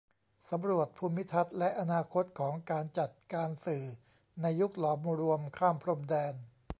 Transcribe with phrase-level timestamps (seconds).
[0.49, 3.83] สำรวจภูมิทัศน์และอนาคตของการจัดการสื่อ
[4.41, 6.33] ในยุคหลอมรวมข้ามพรมแดน